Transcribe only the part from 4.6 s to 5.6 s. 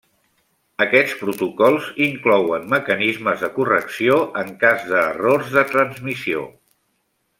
cas d'errors